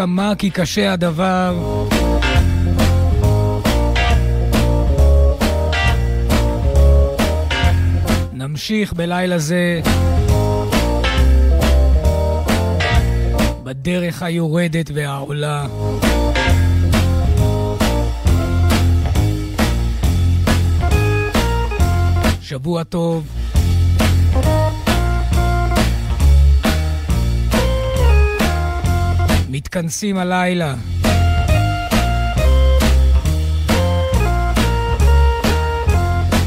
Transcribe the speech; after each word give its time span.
כמה 0.00 0.32
כי 0.38 0.50
קשה 0.50 0.92
הדבר. 0.92 1.54
נמשיך 8.32 8.92
בלילה 8.92 9.38
זה 9.38 9.80
בדרך 13.62 14.22
היורדת 14.22 14.90
והעולה. 14.94 15.66
שבוע 22.40 22.84
טוב. 22.84 23.39
מתכנסים 29.70 30.16
הלילה. 30.16 30.74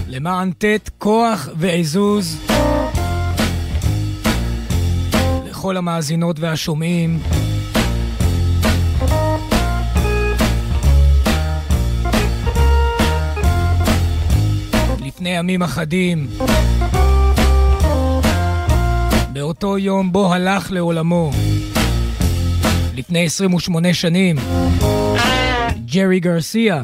למען 0.08 0.52
תת 0.58 0.90
כוח 0.98 1.50
ועזוז 1.56 2.38
לכל 5.46 5.78
המאזינות 5.78 6.40
והשומעים. 6.40 7.20
לפני 15.06 15.30
ימים 15.30 15.64
אחדים, 15.64 16.28
באותו 19.34 19.78
יום 19.78 20.12
בו 20.12 20.34
הלך 20.34 20.72
לעולמו, 20.72 21.32
לפני 23.04 23.26
28 23.26 23.94
שנים, 23.94 24.36
ג'רי 25.86 26.20
גרסיה. 26.20 26.82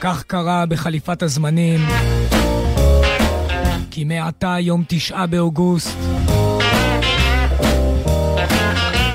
כך 0.00 0.22
קרה 0.22 0.66
בחליפת 0.66 1.22
הזמנים, 1.22 1.80
כי 3.90 4.04
מעתה 4.04 4.56
יום 4.60 4.84
תשעה 4.88 5.26
באוגוסט 5.26 5.96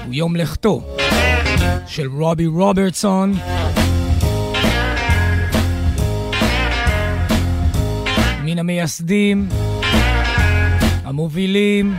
הוא 0.06 0.14
יום 0.14 0.36
לכתו 0.36 0.98
של 1.88 2.08
רובי 2.08 2.46
רוברטסון, 2.46 3.34
מן 8.44 8.60
המייסדים, 8.60 9.50
המובילים, 11.06 11.96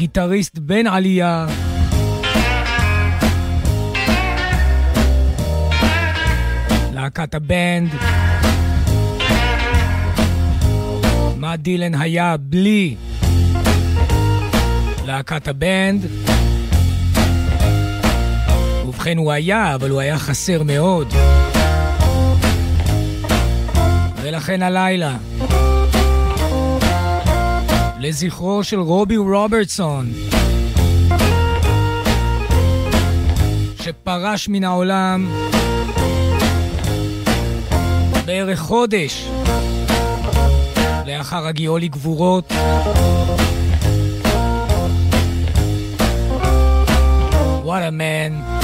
גיטריסט 0.00 0.58
בן 0.58 0.86
עלייה, 0.86 1.46
להקת 6.92 7.34
הבנד. 7.34 7.90
מה 11.36 11.56
דילן 11.56 11.94
היה 11.94 12.36
בלי 12.40 12.94
להקת 15.06 15.48
הבנד? 15.48 16.06
ובכן 18.86 19.18
הוא 19.18 19.32
היה, 19.32 19.74
אבל 19.74 19.90
הוא 19.90 20.00
היה 20.00 20.18
חסר 20.18 20.62
מאוד. 20.62 21.14
ולכן 24.22 24.62
הלילה, 24.62 25.16
לזכרו 28.02 28.64
של 28.64 28.80
רובי 28.80 29.16
רוברטסון, 29.16 30.12
שפרש 33.82 34.48
מן 34.48 34.64
העולם 34.64 35.28
בערך 38.26 38.60
חודש 38.60 39.28
לאחר 41.06 41.46
הגיעו 41.46 41.78
לגבורות. 41.78 42.52
What 47.64 47.82
a 47.88 47.92
man. 47.92 48.60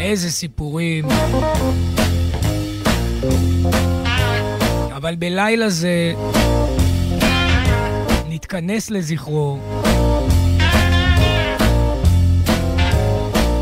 איזה 0.00 0.30
סיפורים. 0.30 1.04
אבל 4.96 5.14
בלילה 5.14 5.68
זה 5.68 6.14
נתכנס 8.48 8.90
לזכרו 8.90 9.58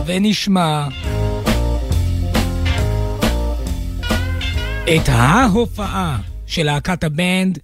ונשמע 0.07 0.89
את 4.85 5.09
ההופעה 5.09 6.21
של 6.47 6.63
להקת 6.63 7.05
הבנד 7.05 7.59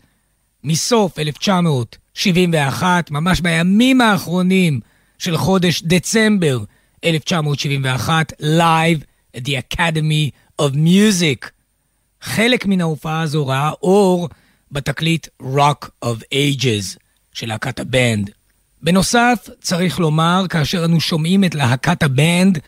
מסוף 0.65 1.19
1971, 1.19 3.11
ממש 3.11 3.41
בימים 3.41 4.01
האחרונים 4.01 4.81
של 5.19 5.37
חודש 5.37 5.83
דצמבר 5.83 6.59
1971, 7.05 8.33
Live 8.41 9.05
at 9.37 9.41
the 9.41 9.75
Academy 9.75 10.31
of 10.63 10.75
Music. 10.75 11.47
חלק 12.21 12.67
מן 12.67 12.81
ההופעה 12.81 13.21
הזו 13.21 13.47
ראה 13.47 13.71
אור 13.71 14.29
בתקליט 14.73 15.27
Rock 15.43 15.87
of 16.05 16.19
Ages 16.35 17.02
של 17.33 17.49
להקת 17.49 17.81
הבנד. 17.81 18.31
בנוסף, 18.83 19.49
צריך 19.61 19.99
לומר, 19.99 20.45
כאשר 20.49 20.85
אנו 20.85 21.01
שומעים 21.01 21.45
את 21.45 21.55
להקת 21.55 22.03
הבנד, 22.03 22.59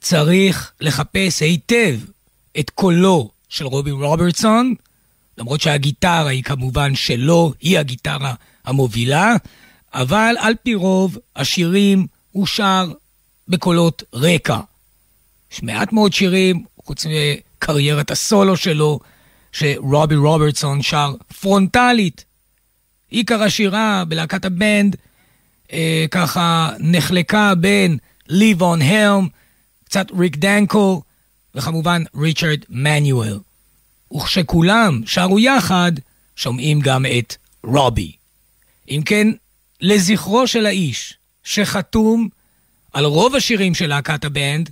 צריך 0.00 0.72
לחפש 0.80 1.42
היטב 1.42 1.98
את 2.58 2.70
קולו 2.70 3.30
של 3.48 3.66
רובי 3.66 3.90
רוברטסון, 3.90 4.74
למרות 5.38 5.60
שהגיטרה 5.60 6.28
היא 6.28 6.42
כמובן 6.42 6.94
שלו, 6.94 7.52
היא 7.60 7.78
הגיטרה 7.78 8.34
המובילה, 8.64 9.34
אבל 9.94 10.34
על 10.38 10.54
פי 10.62 10.74
רוב 10.74 11.18
השירים 11.36 12.06
הוא 12.32 12.46
שר 12.46 12.92
בקולות 13.48 14.02
רקע. 14.14 14.60
יש 15.52 15.62
מעט 15.62 15.92
מאוד 15.92 16.12
שירים, 16.12 16.64
חוץ 16.84 17.06
מקריירת 17.06 18.10
הסולו 18.10 18.56
שלו, 18.56 19.00
שרובי 19.52 20.16
רוברטסון 20.16 20.82
שר 20.82 21.14
פרונטלית. 21.40 22.24
עיקר 23.12 23.42
השירה 23.42 24.04
בלהקת 24.08 24.44
הבנד 24.44 24.96
אה, 25.72 26.04
ככה 26.10 26.70
נחלקה 26.78 27.54
בין 27.54 27.98
ליבון 28.28 28.82
הלם, 28.82 29.28
קצת 29.84 30.06
ריק 30.18 30.36
דנקו, 30.36 31.02
וכמובן 31.54 32.02
ריצ'רד 32.16 32.58
מנואל. 32.68 33.38
וכשכולם 34.14 35.00
שרו 35.06 35.38
יחד, 35.38 35.92
שומעים 36.36 36.80
גם 36.80 37.06
את 37.18 37.36
רובי. 37.64 38.12
אם 38.88 39.00
כן, 39.04 39.28
לזכרו 39.80 40.46
של 40.46 40.66
האיש 40.66 41.14
שחתום 41.44 42.28
על 42.92 43.04
רוב 43.04 43.34
השירים 43.34 43.74
של 43.74 43.86
להקת 43.86 44.24
הבנד, 44.24 44.70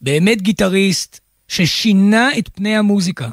באמת 0.00 0.42
גיטריסט 0.42 1.20
ששינה 1.48 2.28
את 2.38 2.48
פני 2.54 2.76
המוזיקה. 2.76 3.28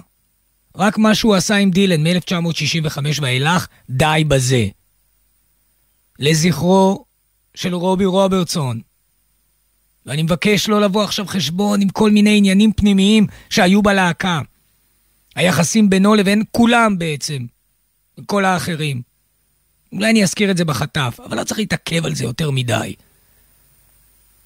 רק 0.80 0.98
מה 0.98 1.16
שהוא 1.16 1.36
עשה 1.36 1.56
עם 1.56 1.72
דילן 1.72 2.08
מ-1965 2.08 3.00
ואילך, 3.22 3.68
די 3.90 4.24
בזה. 4.28 4.68
לזכרו 6.20 7.06
של 7.56 7.76
רובי 7.76 8.06
רוברטסון. 8.06 8.82
ואני 10.06 10.24
מבקש 10.24 10.70
לא 10.70 10.82
לבוא 10.82 11.04
עכשיו 11.04 11.28
חשבון 11.28 11.82
עם 11.82 11.90
כל 11.90 12.12
מיני 12.12 12.38
עניינים 12.38 12.74
פנימיים 12.74 13.28
שהיו 13.50 13.82
בלהקה. 13.82 14.42
היחסים 15.36 15.90
בינו 15.90 16.16
לבין 16.16 16.44
כולם 16.52 16.98
בעצם, 16.98 17.46
וכל 18.20 18.46
האחרים. 18.46 19.02
אולי 19.92 20.10
אני 20.10 20.24
אזכיר 20.24 20.52
את 20.52 20.58
זה 20.58 20.66
בחטף, 20.66 21.20
אבל 21.26 21.38
לא 21.38 21.44
צריך 21.44 21.60
להתעכב 21.60 22.06
על 22.06 22.16
זה 22.16 22.24
יותר 22.24 22.52
מדי. 22.52 22.96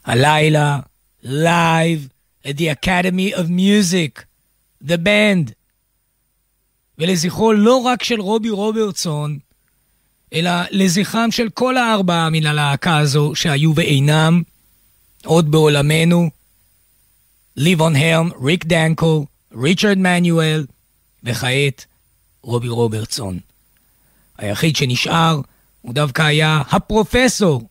הלילה, 0.05 0.79
Live 1.23 2.07
at 2.45 2.57
the 2.57 2.67
Academy 2.81 3.35
of 3.35 3.47
Music, 3.47 4.23
The 4.87 4.97
Band. 4.97 5.62
ולזכרו 6.97 7.53
לא 7.53 7.77
רק 7.77 8.03
של 8.03 8.21
רובי 8.21 8.49
רוברטסון, 8.49 9.39
אלא 10.33 10.51
לזכרם 10.71 11.31
של 11.31 11.49
כל 11.49 11.77
הארבעה 11.77 12.29
מן 12.29 12.45
הלהקה 12.45 12.97
הזו 12.97 13.31
שהיו 13.35 13.75
ואינם, 13.75 14.41
עוד 15.25 15.51
בעולמנו, 15.51 16.29
ליבון 17.55 17.95
הרם, 17.95 18.29
ריק 18.43 18.65
דנקו, 18.65 19.25
ריצ'רד 19.61 19.97
מנואל, 19.97 20.65
וכעת 21.23 21.85
רובי 22.41 22.67
רוברטסון. 22.67 23.39
היחיד 24.37 24.75
שנשאר 24.75 25.41
הוא 25.81 25.93
דווקא 25.93 26.21
היה 26.21 26.61
הפרופסור, 26.71 27.69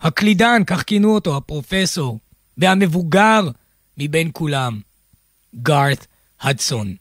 הקלידן, 0.00 0.62
כך 0.66 0.82
כינו 0.82 1.14
אותו, 1.14 1.36
הפרופסור, 1.36 2.18
והמבוגר 2.58 3.48
מבין 3.98 4.30
כולם, 4.32 4.80
גארת 5.62 6.06
הדסון, 6.40 6.94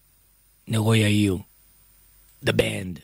נרו 0.68 0.96
יאיר. 0.96 1.38
The 2.46 2.52
Band. 2.52 3.00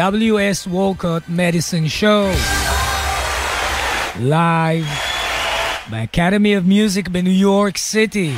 W.S. 0.00 0.66
Walcott 0.66 1.28
Medicine 1.28 1.88
Show, 2.00 2.32
live 4.20 4.90
באקדמי 5.90 6.58
of 6.58 6.60
Music 6.60 7.10
בניו 7.10 7.32
יורק 7.32 7.76
סיטי, 7.76 8.34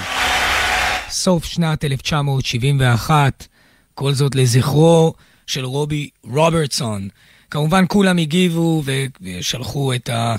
סוף 1.11 1.45
שנת 1.45 1.85
1971, 1.85 3.47
כל 3.95 4.13
זאת 4.13 4.35
לזכרו 4.35 5.15
של 5.47 5.65
רובי 5.65 6.09
רוברטסון. 6.25 7.09
כמובן 7.51 7.85
כולם 7.89 8.19
הגיבו 8.19 8.83
ושלחו 9.23 9.95
את 9.95 10.09
ה... 10.09 10.37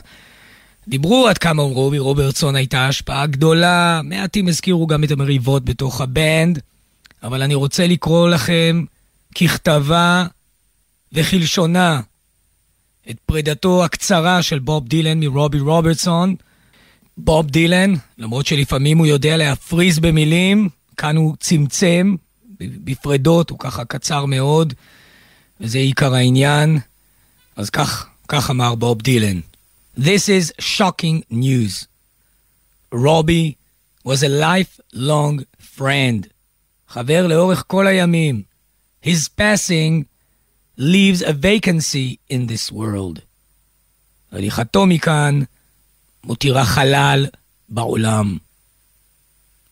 דיברו 0.87 1.27
עד 1.27 1.37
כמה 1.37 1.63
רובי 1.63 1.99
רוברטסון 1.99 2.55
הייתה 2.55 2.87
השפעה 2.87 3.25
גדולה, 3.25 4.01
מעטים 4.03 4.47
הזכירו 4.47 4.87
גם 4.87 5.03
את 5.03 5.11
המריבות 5.11 5.65
בתוך 5.65 6.01
הבנד, 6.01 6.59
אבל 7.23 7.41
אני 7.41 7.55
רוצה 7.55 7.87
לקרוא 7.87 8.29
לכם 8.29 8.83
ככתבה 9.35 10.25
וכלשונה 11.13 12.01
את 13.09 13.17
פרידתו 13.25 13.85
הקצרה 13.85 14.41
של 14.41 14.59
בוב 14.59 14.87
דילן 14.87 15.19
מרובי 15.19 15.59
רוברטסון. 15.59 16.35
בוב 17.17 17.49
דילן, 17.49 17.93
למרות 18.17 18.45
שלפעמים 18.45 18.97
הוא 18.97 19.05
יודע 19.07 19.37
להפריז 19.37 19.99
במילים, 19.99 20.69
כאן 20.97 21.15
הוא 21.15 21.35
צמצם 21.39 22.15
בפרדות, 22.59 23.49
הוא 23.49 23.59
ככה 23.59 23.85
קצר 23.85 24.25
מאוד, 24.25 24.73
וזה 25.61 25.77
עיקר 25.77 26.13
העניין. 26.13 26.79
אז 27.55 27.69
כך, 27.69 28.07
כך 28.27 28.49
אמר 28.49 28.75
בוב 28.75 29.01
דילן. 29.01 29.39
This 29.97 30.27
is 30.27 30.51
shocking 30.61 31.31
news. 31.31 31.87
Robbie 32.93 33.55
was 34.07 34.23
a 34.23 34.29
lifelong 34.29 35.43
friend. 35.77 36.27
חבר 36.87 37.27
לאורך 37.27 37.63
כל 37.67 37.87
הימים. 37.87 38.41
His 39.05 39.29
passing 39.39 40.12
leaves 40.78 41.22
a 41.22 41.32
vacancy 41.32 42.16
in 42.30 42.46
this 42.46 42.72
world. 42.72 43.20
הליכתו 44.32 44.86
מכאן 44.86 45.40
מותירה 46.24 46.64
חלל 46.64 47.26
בעולם. 47.68 48.38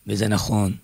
וזה 0.07 0.29
נכון. 0.29 0.77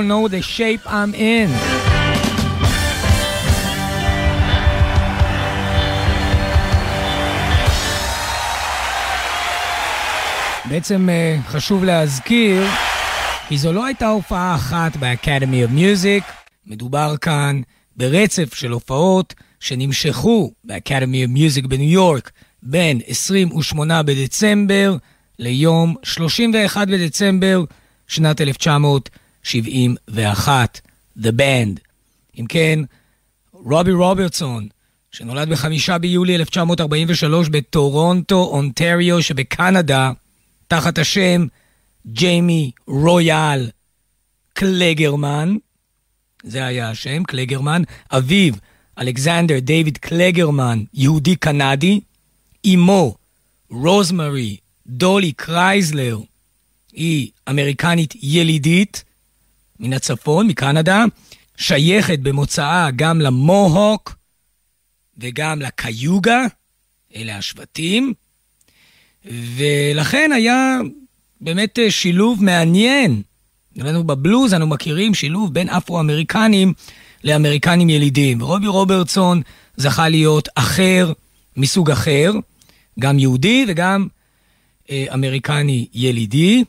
Don't 0.00 0.08
know 0.08 0.28
the 0.28 0.40
shape 0.40 0.80
I'm 0.86 1.14
in. 1.14 1.50
בעצם 10.68 11.08
אה, 11.08 11.36
חשוב 11.46 11.84
להזכיר 11.84 12.66
כי 13.48 13.58
זו 13.58 13.72
לא 13.72 13.84
הייתה 13.84 14.08
הופעה 14.08 14.54
אחת 14.54 14.96
ב-Academy 14.96 15.68
of 15.68 15.72
Music, 15.74 16.32
מדובר 16.66 17.14
כאן 17.20 17.60
ברצף 17.96 18.54
של 18.54 18.70
הופעות 18.70 19.34
שנמשכו 19.60 20.52
ב-Academy 20.64 21.28
of 21.28 21.36
Music 21.36 21.68
בניו 21.68 21.90
יורק 21.90 22.30
בין 22.62 23.00
28 23.06 24.02
בדצמבר 24.02 24.96
ליום 25.38 25.94
31 26.02 26.88
בדצמבר 26.88 27.64
שנת 28.08 28.40
1971, 29.44 30.80
The 31.18 31.32
Band. 31.38 31.80
אם 32.40 32.46
כן, 32.48 32.80
רובי 33.52 33.92
רוברטסון, 33.92 34.68
שנולד 35.12 35.48
בחמישה 35.48 35.98
ביולי 35.98 36.34
1943 36.34 37.48
בטורונטו, 37.48 38.44
אונטריו 38.52 39.22
שבקנדה, 39.22 40.12
תחת 40.68 40.98
השם 40.98 41.46
ג'יימי 42.06 42.70
רויאל 42.86 43.70
קלגרמן, 44.52 45.56
זה 46.42 46.66
היה 46.66 46.90
השם, 46.90 47.24
קלגרמן, 47.24 47.82
אביו, 48.10 48.54
אלכסנדר 48.98 49.58
דיוויד 49.58 49.98
קלגרמן, 49.98 50.82
יהודי 50.94 51.36
קנדי, 51.36 52.00
אמו, 52.66 53.14
רוזמרי 53.70 54.56
דולי 54.86 55.32
קרייזלר, 55.32 56.18
היא 56.92 57.30
אמריקנית 57.50 58.14
ילידית 58.22 59.04
מן 59.80 59.92
הצפון, 59.92 60.46
מקנדה, 60.46 61.04
שייכת 61.56 62.18
במוצאה 62.18 62.88
גם 62.96 63.20
למוהוק 63.20 64.16
וגם 65.18 65.62
לקיוגה, 65.62 66.46
אלה 67.16 67.36
השבטים, 67.36 68.12
ולכן 69.24 70.30
היה 70.34 70.78
באמת 71.40 71.78
שילוב 71.88 72.44
מעניין. 72.44 73.22
לנו 73.76 74.04
בבלוז 74.04 74.54
אנו 74.54 74.66
מכירים 74.66 75.14
שילוב 75.14 75.54
בין 75.54 75.68
אפרו-אמריקנים 75.68 76.72
לאמריקנים 77.24 77.90
ילידים. 77.90 78.42
רובי 78.42 78.66
רוברטסון 78.66 79.42
זכה 79.76 80.08
להיות 80.08 80.48
אחר 80.54 81.12
מסוג 81.56 81.90
אחר, 81.90 82.32
גם 82.98 83.18
יהודי 83.18 83.64
וגם 83.68 84.06
אה, 84.90 85.06
אמריקני 85.14 85.86
ילידי, 85.94 86.64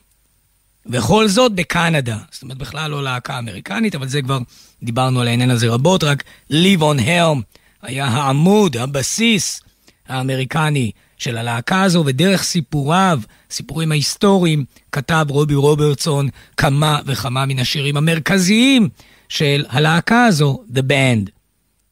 וכל 0.85 1.27
זאת 1.27 1.51
בקנדה. 1.55 2.17
זאת 2.31 2.43
אומרת, 2.43 2.57
בכלל 2.57 2.91
לא 2.91 3.03
להקה 3.03 3.39
אמריקנית, 3.39 3.95
אבל 3.95 4.07
זה 4.07 4.21
כבר 4.21 4.39
דיברנו 4.83 5.21
על 5.21 5.27
העניין 5.27 5.49
הזה 5.49 5.69
רבות, 5.69 6.03
רק 6.03 6.23
ליב 6.49 6.81
און 6.81 6.99
הלם 6.99 7.41
היה 7.81 8.05
העמוד, 8.05 8.77
הבסיס 8.77 9.61
האמריקני 10.07 10.91
של 11.17 11.37
הלהקה 11.37 11.83
הזו, 11.83 12.03
ודרך 12.05 12.43
סיפוריו, 12.43 13.19
סיפורים 13.51 13.91
ההיסטוריים, 13.91 14.65
כתב 14.91 15.25
רובי 15.29 15.55
רוברטסון 15.55 16.29
כמה 16.57 16.99
וכמה 17.05 17.45
מן 17.45 17.59
השירים 17.59 17.97
המרכזיים 17.97 18.89
של 19.29 19.65
הלהקה 19.69 20.25
הזו, 20.25 20.63
The 20.73 20.79
Band. 20.79 21.29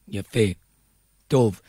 יפה. 0.08 0.40
טוב. 1.28 1.60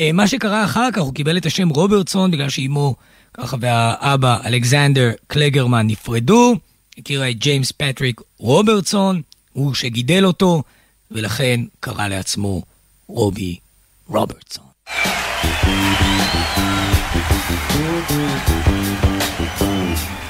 אה, 0.00 0.12
מה 0.12 0.28
שקרה 0.28 0.64
אחר 0.64 0.88
כך, 0.92 1.02
הוא 1.02 1.14
קיבל 1.14 1.36
את 1.36 1.46
השם 1.46 1.68
רוברטסון 1.68 2.30
בגלל 2.30 2.48
שאימו, 2.48 2.94
ככה 3.38 3.56
והאבא, 3.60 4.38
אלכסנדר 4.44 5.10
קלגרמן, 5.26 5.86
נפרדו. 5.86 6.54
הכירה 6.98 7.30
את 7.30 7.38
ג'יימס 7.38 7.72
פטריק 7.72 8.20
רוברטסון, 8.38 9.22
הוא 9.52 9.74
שגידל 9.74 10.24
אותו, 10.24 10.62
ולכן 11.10 11.60
קרא 11.80 12.08
לעצמו 12.08 12.62
רובי 13.08 13.56
רוברטסון. 14.08 14.64
I 14.86 14.90
sacrifice 19.60 20.27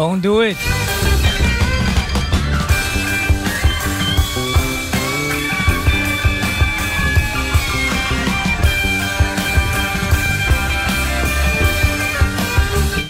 Don't 0.00 0.20
do 0.20 0.40
it. 0.40 0.56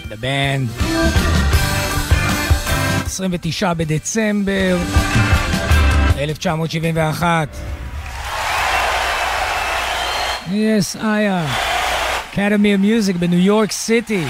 The 0.09 0.17
band. 0.17 0.69
29 3.07 3.73
בדצמבר 3.73 4.77
1971. 6.17 7.49
Yes, 10.47 10.95
איה. 11.03 11.45
Academy 12.31 12.71
of 12.75 12.81
Music 12.81 13.17
בניו 13.17 13.39
יורק 13.39 13.71
סיטי. 13.71 14.25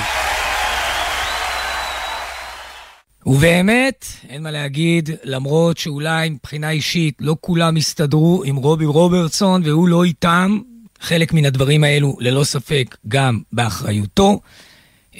ובאמת, 3.26 4.06
אין 4.28 4.42
מה 4.42 4.50
להגיד, 4.50 5.11
למרות 5.24 5.78
שאולי 5.78 6.28
מבחינה 6.28 6.70
אישית 6.70 7.14
לא 7.20 7.37
כולם 7.40 7.76
הסתדרו 7.76 8.42
עם 8.44 8.56
רובי 8.56 8.85
רוברטסון 8.85 9.62
והוא 9.64 9.88
לא 9.88 10.04
איתם, 10.04 10.61
חלק 11.00 11.32
מן 11.32 11.44
הדברים 11.44 11.85
האלו 11.85 12.16
ללא 12.20 12.44
ספק 12.44 12.96
גם 13.08 13.40
באחריותו. 13.52 14.40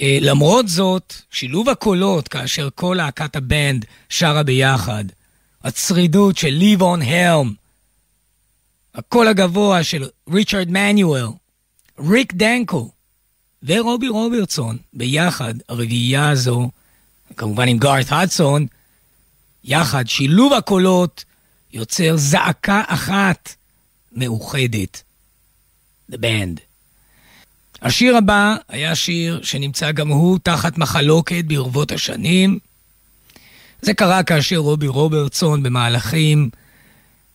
אה, 0.01 0.19
למרות 0.21 0.69
זאת, 0.69 1.15
שילוב 1.31 1.69
הקולות 1.69 2.29
כאשר 2.29 2.69
כל 2.75 2.95
להקת 2.99 3.37
הבנד 3.37 3.85
שרה 4.09 4.43
ביחד, 4.43 5.05
הצרידות 5.65 6.37
של 6.37 6.49
ליבון 6.49 7.03
הלם, 7.03 7.53
הקול 8.95 9.29
הגבוה 9.29 9.85
של 9.85 10.09
ריצ'רד 10.33 10.71
מנואל, 10.71 11.27
ריק 12.11 12.33
דנקו 12.33 12.91
ורובי 13.63 14.09
רוברטסון 14.09 14.77
ביחד, 14.93 15.55
הרביעייה 15.69 16.31
הזו, 16.31 16.71
כמובן 17.37 17.69
עם 17.69 17.79
גארת 17.79 18.07
הדסון, 18.11 18.67
יחד, 19.65 20.09
שילוב 20.09 20.53
הקולות 20.53 21.25
יוצר 21.73 22.17
זעקה 22.17 22.83
אחת 22.87 23.55
מאוחדת. 24.13 25.03
The 26.13 26.15
Band. 26.15 26.61
השיר 27.83 28.17
הבא 28.17 28.55
היה 28.69 28.95
שיר 28.95 29.41
שנמצא 29.43 29.93
גם 29.93 30.09
הוא 30.09 30.39
תחת 30.43 30.79
מחלוקת 30.79 31.45
ברבות 31.45 31.93
השנים. 31.93 32.59
זה 33.83 33.95
קרה 33.95 34.23
כאשר 34.23 34.57
רובי 34.57 34.87
רוברטסון 34.87 35.63
במהלכים 35.63 36.51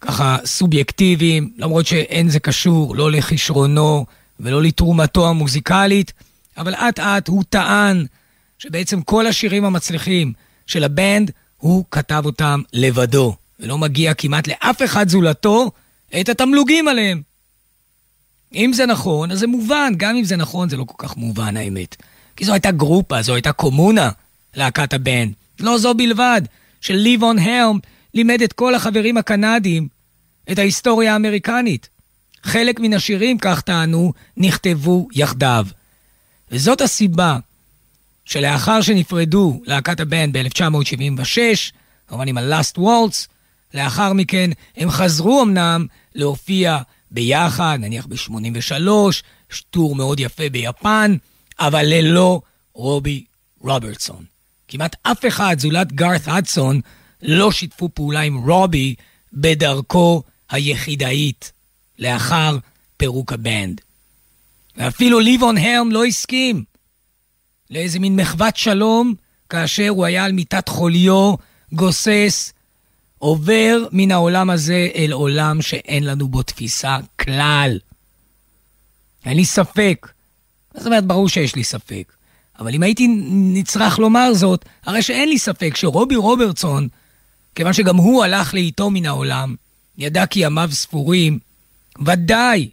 ככה 0.01 0.37
סובייקטיביים, 0.45 1.51
למרות 1.57 1.87
שאין 1.87 2.29
זה 2.29 2.39
קשור 2.39 2.95
לא 2.95 3.11
לכישרונו 3.11 4.05
ולא 4.39 4.61
לתרומתו 4.61 5.29
המוזיקלית, 5.29 6.13
אבל 6.57 6.75
אט 6.75 6.99
אט 6.99 7.27
הוא 7.27 7.43
טען 7.49 8.05
שבעצם 8.59 9.01
כל 9.01 9.27
השירים 9.27 9.65
המצליחים 9.65 10.33
של 10.67 10.83
הבנד, 10.83 11.31
הוא 11.57 11.85
כתב 11.91 12.21
אותם 12.25 12.61
לבדו, 12.73 13.35
ולא 13.59 13.77
מגיע 13.77 14.13
כמעט 14.13 14.47
לאף 14.47 14.83
אחד 14.83 15.09
זולתו 15.09 15.71
את 16.21 16.29
התמלוגים 16.29 16.87
עליהם. 16.87 17.21
אם 18.55 18.71
זה 18.73 18.85
נכון, 18.85 19.31
אז 19.31 19.39
זה 19.39 19.47
מובן, 19.47 19.93
גם 19.97 20.15
אם 20.15 20.23
זה 20.23 20.35
נכון, 20.35 20.69
זה 20.69 20.77
לא 20.77 20.83
כל 20.83 21.07
כך 21.07 21.17
מובן 21.17 21.57
האמת. 21.57 21.95
כי 22.35 22.45
זו 22.45 22.53
הייתה 22.53 22.71
גרופה, 22.71 23.21
זו 23.21 23.33
הייתה 23.33 23.51
קומונה, 23.51 24.09
להקת 24.55 24.93
הבנד. 24.93 25.33
לא 25.59 25.77
זו 25.77 25.93
בלבד, 25.93 26.41
שליבון 26.81 27.39
הלם 27.39 27.79
לימד 28.13 28.41
את 28.41 28.53
כל 28.53 28.75
החברים 28.75 29.17
הקנדים 29.17 29.87
את 30.51 30.59
ההיסטוריה 30.59 31.13
האמריקנית. 31.13 31.89
חלק 32.43 32.79
מן 32.79 32.93
השירים, 32.93 33.37
כך 33.37 33.61
טענו, 33.61 34.13
נכתבו 34.37 35.07
יחדיו. 35.13 35.65
וזאת 36.51 36.81
הסיבה 36.81 37.37
שלאחר 38.27 38.81
שנפרדו 38.81 39.61
להקת 39.65 39.99
הבנד 39.99 40.37
ב-1976, 40.37 41.37
כמובן 42.07 42.27
עם 42.27 42.37
ה-Last 42.37 42.77
Waltz, 42.77 43.27
לאחר 43.73 44.13
מכן 44.13 44.49
הם 44.77 44.89
חזרו 44.89 45.43
אמנם 45.43 45.85
להופיע 46.15 46.77
ביחד, 47.11 47.77
נניח 47.81 48.05
ב-83, 48.05 48.89
יש 49.51 49.63
טור 49.69 49.95
מאוד 49.95 50.19
יפה 50.19 50.49
ביפן, 50.49 51.15
אבל 51.59 51.85
ללא 51.85 52.41
רובי 52.73 53.23
רוברטסון. 53.61 54.23
כמעט 54.67 54.95
אף 55.03 55.25
אחד, 55.27 55.55
זולת 55.59 55.93
גארת 55.93 56.21
הדסון, 56.25 56.81
לא 57.21 57.51
שיתפו 57.51 57.89
פעולה 57.93 58.21
עם 58.21 58.37
רובי 58.49 58.95
בדרכו 59.33 60.23
היחידאית 60.49 61.51
לאחר 61.99 62.57
פירוק 62.97 63.33
הבנד. 63.33 63.81
ואפילו 64.77 65.19
ליבון 65.19 65.57
הרם 65.57 65.91
לא 65.91 66.05
הסכים 66.05 66.63
לאיזה 67.71 67.99
מין 67.99 68.15
מחוות 68.15 68.57
שלום 68.57 69.13
כאשר 69.49 69.87
הוא 69.89 70.05
היה 70.05 70.25
על 70.25 70.31
מיטת 70.31 70.69
חוליו, 70.69 71.33
גוסס, 71.71 72.53
עובר 73.17 73.87
מן 73.91 74.11
העולם 74.11 74.49
הזה 74.49 74.87
אל 74.95 75.11
עולם 75.11 75.61
שאין 75.61 76.03
לנו 76.03 76.27
בו 76.27 76.43
תפיסה 76.43 76.97
כלל. 77.21 77.79
אין 79.25 79.37
לי 79.37 79.45
ספק. 79.45 80.07
זאת 80.73 80.85
אומרת, 80.85 81.05
ברור 81.05 81.29
שיש 81.29 81.55
לי 81.55 81.63
ספק. 81.63 82.13
אבל 82.59 82.73
אם 82.73 82.83
הייתי 82.83 83.07
נצרך 83.29 83.99
לומר 83.99 84.33
זאת, 84.33 84.65
הרי 84.85 85.01
שאין 85.01 85.29
לי 85.29 85.39
ספק 85.39 85.75
שרובי 85.75 86.15
רוברטסון, 86.15 86.87
כיוון 87.55 87.73
שגם 87.73 87.97
הוא 87.97 88.23
הלך 88.23 88.53
לאיתו 88.53 88.89
מן 88.89 89.05
העולם, 89.05 89.55
ידע 89.97 90.25
כי 90.25 90.39
ימיו 90.39 90.69
ספורים, 90.71 91.39
ודאי 92.05 92.69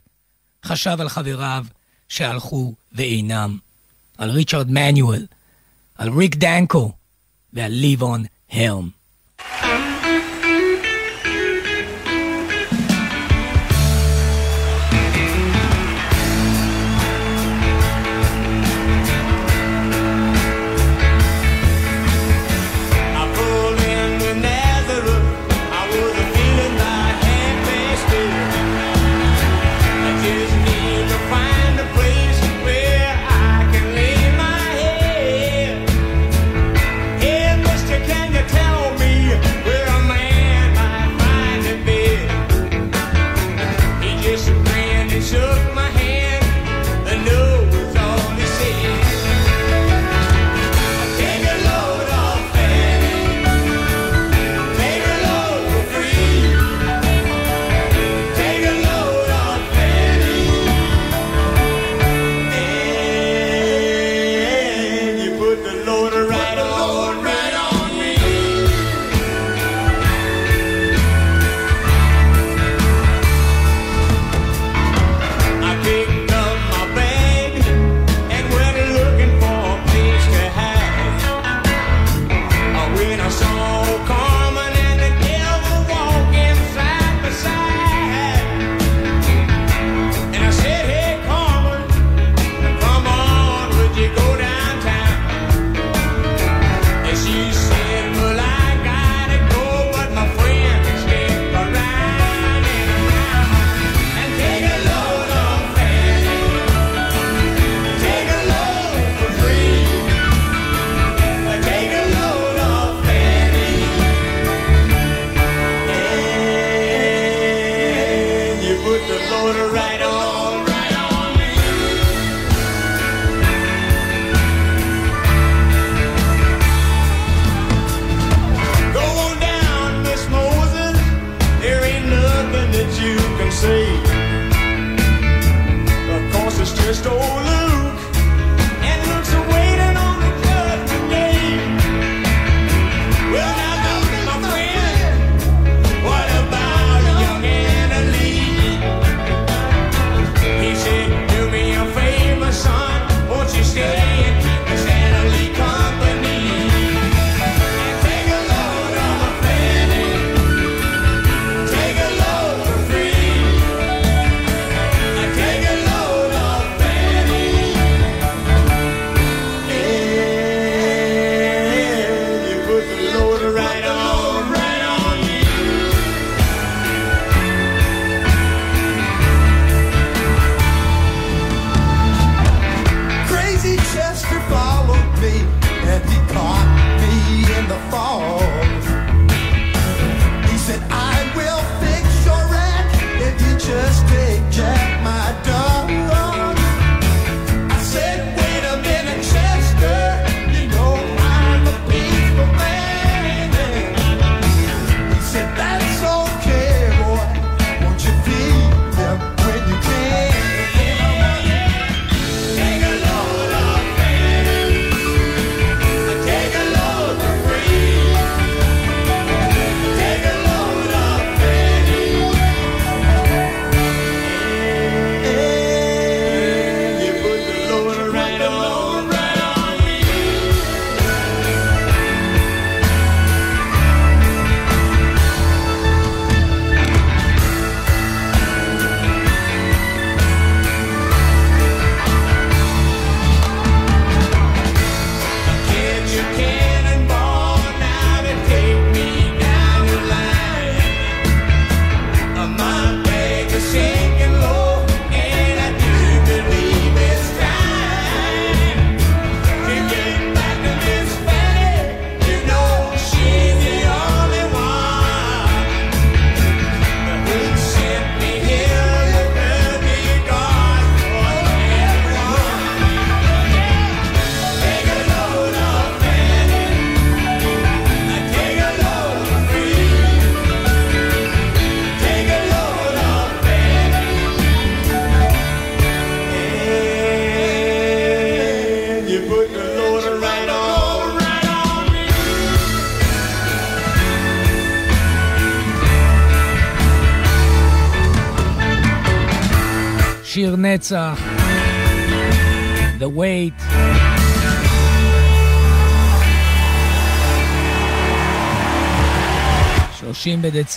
חשב 0.64 0.96
על 1.00 1.09
חבריו 1.09 1.66
שהלכו 2.09 2.74
ואינם. 2.92 3.59
על 4.18 4.31
ריצ'רד 4.31 4.70
מנואל, 4.70 5.27
על 5.94 6.09
ריק 6.18 6.35
דנקו 6.37 6.92
ועל 7.53 7.72
ליבון 7.72 8.24
הלם. 8.50 8.88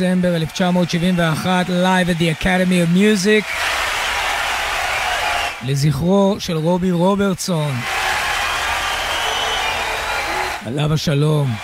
בדצמבר 0.01 0.35
1971, 0.35 1.67
Live 1.69 2.09
at 2.09 2.19
the 2.19 2.43
Academy 2.43 2.83
of 2.83 2.97
Music, 2.97 3.45
לזכרו 5.65 6.35
של 6.39 6.57
רובי 6.57 6.91
רוברטסון. 6.91 7.75
עליו 10.65 10.93
השלום. 10.93 11.55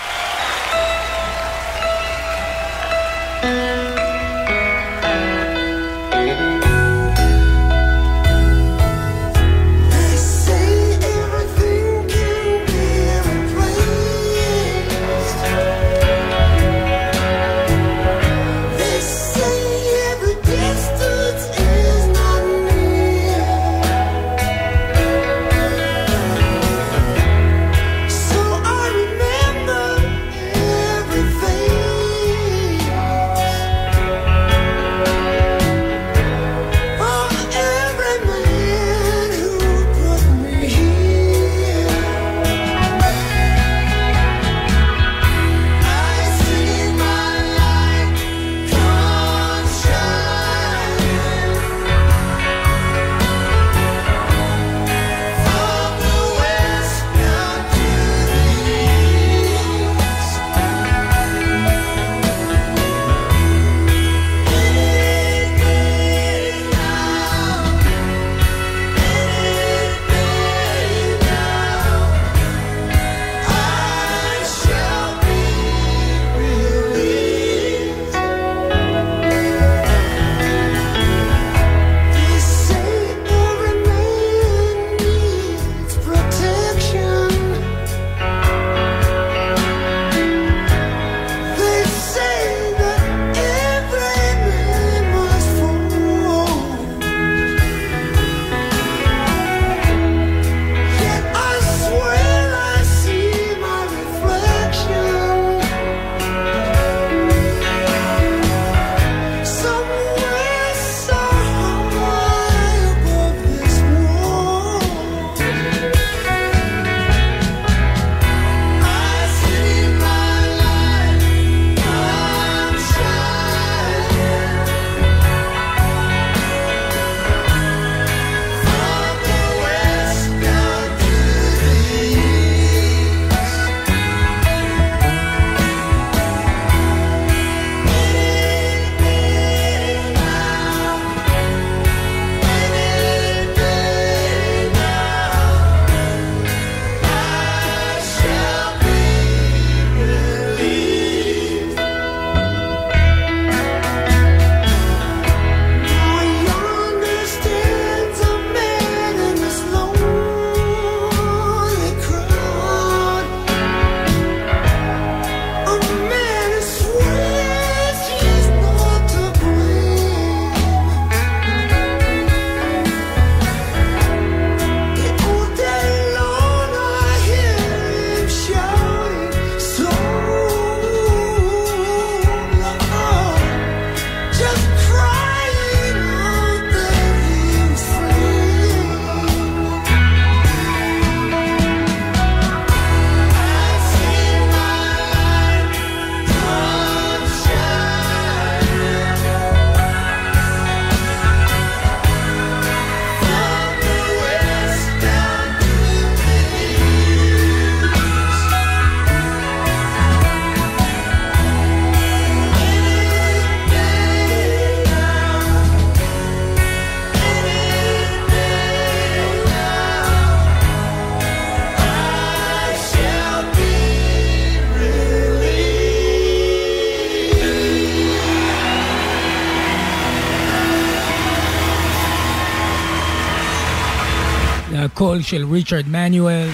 הקול 235.13 235.23
של 235.23 235.45
ריצ'רד 235.51 235.87
מנואל, 235.87 236.49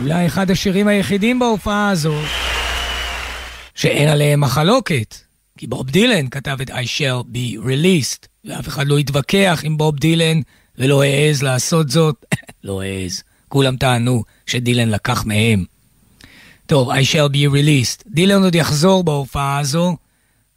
אולי 0.00 0.26
אחד 0.26 0.50
השירים 0.50 0.88
היחידים 0.88 1.38
בהופעה 1.38 1.90
הזו 1.90 2.14
שאין 3.74 4.08
עליהם 4.08 4.40
מחלוקת, 4.40 5.14
כי 5.58 5.66
בוב 5.66 5.90
דילן 5.90 6.28
כתב 6.28 6.58
את 6.62 6.70
I 6.70 6.72
shall 6.72 7.24
be 7.32 7.58
released, 7.66 8.26
ואף 8.44 8.68
אחד 8.68 8.86
לא 8.88 8.98
התווכח 8.98 9.60
עם 9.64 9.76
בוב 9.76 9.96
דילן 9.96 10.40
ולא 10.78 11.02
העז 11.02 11.42
לעשות 11.42 11.90
זאת, 11.90 12.26
לא 12.64 12.82
העז, 12.82 13.22
כולם 13.48 13.76
טענו 13.76 14.24
שדילן 14.46 14.88
לקח 14.88 15.24
מהם. 15.26 15.64
טוב, 16.66 16.90
I 16.90 17.02
shall 17.12 17.32
be 17.32 17.52
released. 17.52 18.02
דילן 18.06 18.42
עוד 18.42 18.54
יחזור 18.54 19.04
בהופעה 19.04 19.58
הזו, 19.58 19.96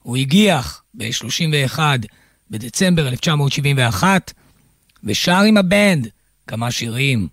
הוא 0.03 0.17
הגיח 0.17 0.83
ב-31 0.93 1.79
בדצמבר 2.49 3.07
1971, 3.07 4.33
ושר 5.03 5.41
עם 5.41 5.57
הבנד 5.57 6.07
כמה 6.47 6.71
שירים. 6.71 7.27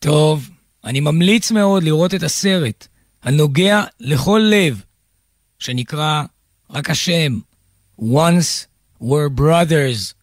טוב, 0.00 0.50
אני 0.84 1.00
ממליץ 1.00 1.50
מאוד 1.50 1.82
לראות 1.82 2.14
את 2.14 2.22
הסרט 2.22 2.88
הנוגע 3.22 3.82
לכל 4.00 4.42
לב, 4.44 4.82
שנקרא 5.58 6.22
רק 6.70 6.90
השם 6.90 7.38
Once 8.00 8.66
Were 9.02 9.38
Brothers, 9.38 10.14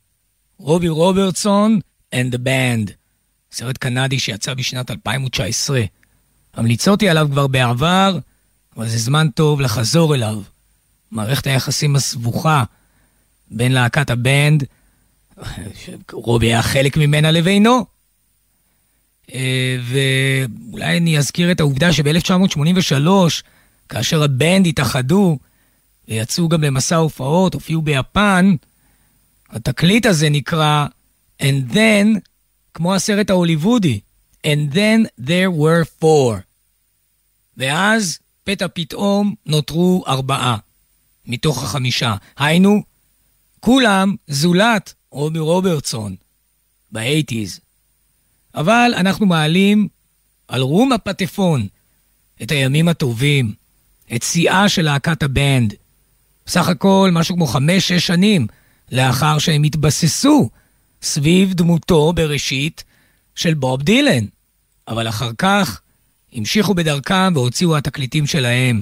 רובי 0.57 0.89
רוברטסון 0.89 1.79
and 2.15 2.33
the 2.33 2.37
band. 2.37 2.91
סרט 3.51 3.77
קנדי 3.77 4.19
שיצא 4.19 4.53
בשנת 4.53 4.91
2019. 4.91 5.81
המליצותי 6.53 7.09
עליו 7.09 7.27
כבר 7.31 7.47
בעבר, 7.47 8.19
אבל 8.77 8.89
זה 8.89 8.97
זמן 8.97 9.27
טוב 9.29 9.61
לחזור 9.61 10.15
אליו. 10.15 10.41
מערכת 11.11 11.47
היחסים 11.47 11.95
הסבוכה 11.95 12.63
בין 13.51 13.71
להקת 13.71 14.09
הבנד, 14.09 14.63
שרובי 15.81 16.47
היה 16.47 16.61
חלק 16.61 16.97
ממנה 16.97 17.31
לבינו. 17.31 17.85
אה, 19.33 19.77
ואולי 19.83 20.97
אני 20.97 21.17
אזכיר 21.17 21.51
את 21.51 21.59
העובדה 21.59 21.93
שב-1983, 21.93 23.07
כאשר 23.89 24.23
הבנד 24.23 24.67
התאחדו 24.67 25.37
ויצאו 26.07 26.49
גם 26.49 26.63
למסע 26.63 26.95
הופעות, 26.95 27.53
הופיעו 27.53 27.81
ביפן, 27.81 28.55
התקליט 29.49 30.05
הזה 30.05 30.29
נקרא 30.29 30.85
And 31.41 31.73
Then, 31.73 32.19
כמו 32.73 32.95
הסרט 32.95 33.29
ההוליוודי, 33.29 33.99
And 34.45 34.73
Then 34.73 35.25
There 35.25 35.59
Were 35.59 36.01
Four. 36.01 36.35
ואז 37.57 38.19
פתע 38.43 38.65
פתאום 38.73 39.35
נותרו 39.45 40.03
ארבעה 40.07 40.57
מתוך 41.25 41.63
החמישה. 41.63 42.15
היינו, 42.37 42.83
כולם 43.59 44.15
זולת 44.27 44.93
רובי 45.11 45.39
רוברטסון 45.39 46.15
באייטיז. 46.91 47.59
אבל 48.55 48.93
אנחנו 48.97 49.25
מעלים 49.25 49.87
על 50.47 50.61
רום 50.61 50.91
הפטפון 50.91 51.67
את 52.41 52.51
הימים 52.51 52.87
הטובים, 52.87 53.53
את 54.15 54.23
שיאה 54.23 54.69
של 54.69 54.81
להקת 54.81 55.23
הבנד. 55.23 55.73
בסך 56.45 56.67
הכל 56.67 57.09
משהו 57.13 57.35
כמו 57.35 57.47
חמש-שש 57.47 58.07
שנים 58.07 58.47
לאחר 58.91 59.39
שהם 59.39 59.63
התבססו 59.63 60.49
סביב 61.01 61.53
דמותו 61.53 62.13
בראשית 62.13 62.83
של 63.35 63.53
בוב 63.53 63.81
דילן. 63.81 64.25
אבל 64.87 65.09
אחר 65.09 65.31
כך 65.37 65.81
המשיכו 66.33 66.73
בדרכם 66.73 67.31
והוציאו 67.35 67.77
התקליטים 67.77 68.27
שלהם. 68.27 68.81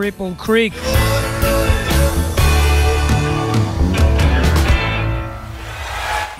Cripple 0.00 0.46
Creek. 0.46 0.74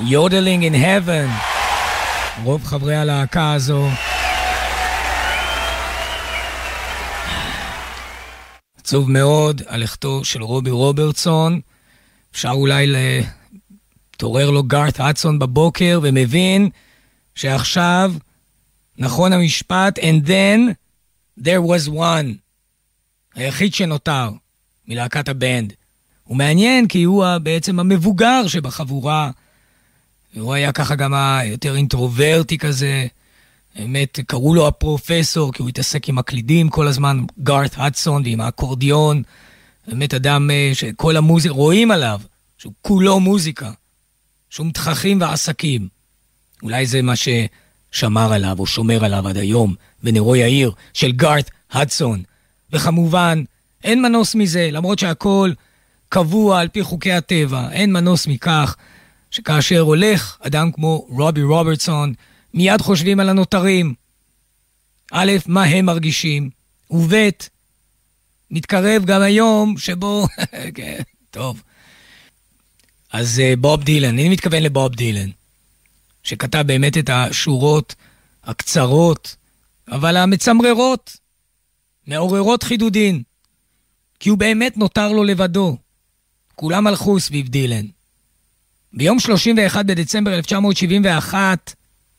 יודלינג 0.01 0.65
in 0.65 0.77
heaven. 0.77 1.31
רוב 2.43 2.65
חברי 2.65 2.97
הלהקה 2.97 3.53
הזו. 3.53 3.89
עצוב 8.79 9.11
מאוד 9.11 9.63
על 9.67 9.83
לכתו 9.83 10.25
של 10.25 10.43
רובי 10.43 10.71
רוברטסון. 10.71 11.61
אפשר 12.33 12.51
אולי 12.51 12.87
להתעורר 12.87 14.51
לו 14.51 14.63
גארת 14.63 15.01
אדסון 15.01 15.39
בבוקר 15.39 16.01
ומבין 16.03 16.69
שעכשיו 17.35 18.13
נכון 18.99 19.33
המשפט, 19.33 19.99
and 19.99 20.27
then 20.27 20.75
there 21.39 21.63
was 21.63 21.89
one. 21.89 22.50
היחיד 23.35 23.75
שנותר 23.75 24.31
מלהקת 24.89 25.29
הבנד. 25.29 25.73
הוא 26.25 26.37
מעניין 26.37 26.89
כי 26.89 27.03
הוא 27.03 27.25
בעצם 27.43 27.81
המבוגר 27.81 28.47
שבחבורה. 28.47 29.31
הוא 30.35 30.55
היה 30.55 30.73
ככה 30.73 30.95
גם 30.95 31.15
היותר 31.15 31.77
אינטרוברטי 31.77 32.59
כזה. 32.59 33.07
באמת, 33.77 34.21
קראו 34.27 34.55
לו 34.55 34.67
הפרופסור, 34.67 35.53
כי 35.53 35.63
הוא 35.63 35.69
התעסק 35.69 36.09
עם 36.09 36.19
הקלידים 36.19 36.69
כל 36.69 36.89
הזמן, 36.89 37.25
גארת 37.43 37.75
הדסון 37.77 38.23
ועם 38.25 38.41
האקורדיון. 38.41 39.23
באמת 39.89 40.15
אדם 40.15 40.51
אה, 40.51 40.71
שכל 40.75 41.17
המוזיקה, 41.17 41.55
רואים 41.55 41.91
עליו 41.91 42.21
שהוא 42.59 42.73
כולו 42.83 43.21
מוזיקה. 43.21 43.71
שום 44.51 44.71
תככים 44.71 45.21
ועסקים. 45.21 45.89
אולי 46.63 46.87
זה 46.87 47.03
מה 47.03 47.13
ששמר 47.17 48.33
עליו 48.33 48.57
או 48.59 48.67
שומר 48.67 49.05
עליו 49.05 49.29
עד 49.29 49.37
היום, 49.37 49.75
ונרו 50.03 50.37
יאיר 50.37 50.73
של 50.95 51.13
גארת 51.13 51.51
הדסון. 51.73 52.23
וכמובן, 52.73 53.43
אין 53.85 54.03
מנוס 54.03 54.35
מזה, 54.35 54.69
למרות 54.73 54.99
שהכל 54.99 55.53
קבוע 56.09 56.61
על 56.61 56.69
פי 56.69 56.83
חוקי 56.83 57.13
הטבע, 57.13 57.73
אין 57.73 57.93
מנוס 57.93 58.27
מכך 58.27 58.77
שכאשר 59.31 59.81
הולך 59.81 60.37
אדם 60.41 60.73
כמו 60.73 61.07
רובי 61.09 61.43
רוברטסון, 61.43 62.15
מיד 62.55 62.81
חושבים 62.81 63.21
על 63.21 63.29
הנותרים. 63.29 63.95
א', 65.13 65.33
מה 65.47 65.65
הם 65.65 65.87
מרגישים, 65.87 66.51
וב', 66.91 67.15
מתקרב 68.51 69.05
גם 69.05 69.23
היום 69.23 69.79
שבו, 69.79 70.27
כן, 70.75 71.03
טוב. 71.31 71.63
אז 73.13 73.39
uh, 73.39 73.57
בוב 73.57 73.85
דילן, 73.85 74.09
אני 74.09 74.29
מתכוון 74.29 74.63
לבוב 74.63 74.95
דילן, 74.95 75.31
שכתב 76.23 76.63
באמת 76.67 76.99
את 76.99 77.11
השורות 77.13 77.95
הקצרות, 78.45 79.37
אבל 79.89 80.17
המצמררות, 80.17 81.17
מעוררות 82.11 82.63
חידודין, 82.63 83.23
כי 84.21 84.29
הוא 84.29 84.39
באמת 84.39 84.77
נותר 84.77 85.13
לו 85.13 85.25
לבדו. 85.25 85.77
כולם 86.55 86.87
הלכו 86.87 87.21
סביב 87.21 87.49
דילן. 87.49 87.87
ביום 88.93 89.21
31 89.21 89.87
בדצמבר 89.87 90.35
1971 90.35 91.75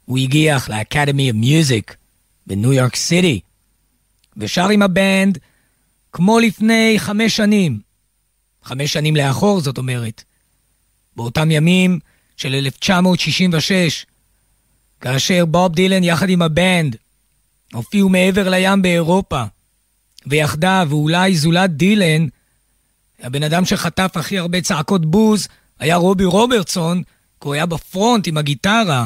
הוא 0.06 0.18
הגיח 0.18 0.70
לאקדמי 0.70 1.30
of 1.30 1.34
מיוזיק 1.34 1.96
בניו 2.48 2.74
יורק 2.74 2.96
סיטי, 2.96 3.40
ושר 4.38 4.70
עם 4.70 4.82
הבנד 4.82 5.38
כמו 6.12 6.40
לפני 6.40 6.96
חמש 6.98 7.36
שנים. 7.36 7.80
חמש 8.64 8.94
שנים 8.94 9.16
לאחור, 9.16 9.62
זאת 9.62 9.78
אומרת. 9.78 10.24
באותם 11.16 11.52
ימים 11.52 12.00
של 12.38 12.54
1966, 12.54 14.06
כאשר 15.02 15.46
בוב 15.46 15.76
דילן 15.76 16.04
יחד 16.04 16.30
עם 16.30 16.42
הבנד 16.42 16.96
הופיעו 17.74 18.10
מעבר 18.10 18.50
לים 18.50 18.82
באירופה, 18.82 19.44
ויחדיו, 20.28 20.88
ואולי 20.90 21.36
זולת 21.36 21.70
דילן, 21.70 22.28
הבן 23.20 23.44
אדם 23.44 23.66
שחטף 23.66 24.12
הכי 24.16 24.38
הרבה 24.38 24.62
צעקות 24.62 25.06
בוז 25.06 25.48
היה 25.80 25.96
רובי 25.96 26.26
רוברטסון, 26.26 27.04
כי 27.42 27.48
הוא 27.48 27.54
היה 27.54 27.66
בפרונט 27.66 28.28
עם 28.28 28.38
הגיטרה, 28.38 29.06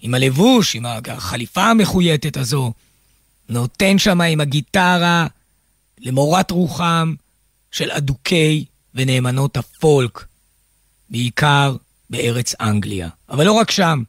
עם 0.00 0.14
הלבוש, 0.14 0.74
עם 0.74 0.86
החליפה 0.86 1.64
המחויטת 1.64 2.36
הזו. 2.36 2.72
נותן 3.48 3.98
שם 3.98 4.20
עם 4.20 4.40
הגיטרה 4.40 5.26
למורת 5.98 6.50
רוחם 6.50 7.14
של 7.70 7.90
אדוקי 7.90 8.64
ונאמנות 8.94 9.56
הפולק, 9.56 10.24
בעיקר 11.10 11.76
בארץ 12.10 12.54
אנגליה. 12.60 13.08
אבל 13.28 13.46
לא 13.46 13.52
רק 13.52 13.70
שם. 13.70 14.02